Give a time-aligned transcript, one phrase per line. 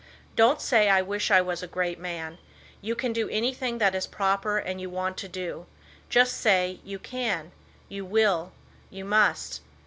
[0.35, 2.39] Don't say I wish I was a great man.
[2.81, 5.67] You can do anything that is proper and you want to do.
[6.09, 7.51] Just say: You can.
[7.87, 8.51] You will.
[8.89, 9.61] You must.